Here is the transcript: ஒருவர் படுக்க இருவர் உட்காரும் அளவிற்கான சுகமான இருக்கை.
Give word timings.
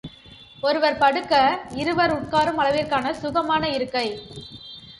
ஒருவர் 0.61 0.97
படுக்க 0.97 1.33
இருவர் 1.81 2.13
உட்காரும் 2.15 2.61
அளவிற்கான 2.63 3.11
சுகமான 3.21 3.69
இருக்கை. 3.69 4.07